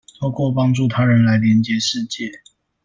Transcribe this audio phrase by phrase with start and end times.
[0.19, 2.41] 透過幫助他人來連結世界